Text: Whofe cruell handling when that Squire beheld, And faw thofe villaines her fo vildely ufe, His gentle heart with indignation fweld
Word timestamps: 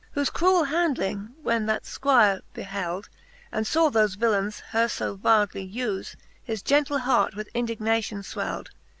Whofe 0.15 0.31
cruell 0.33 0.67
handling 0.69 1.35
when 1.43 1.67
that 1.67 1.85
Squire 1.85 2.41
beheld, 2.55 3.07
And 3.51 3.67
faw 3.67 3.91
thofe 3.91 4.17
villaines 4.17 4.59
her 4.71 4.87
fo 4.87 5.15
vildely 5.15 5.71
ufe, 5.75 6.15
His 6.43 6.63
gentle 6.63 6.97
heart 6.97 7.35
with 7.35 7.49
indignation 7.53 8.23
fweld 8.23 8.69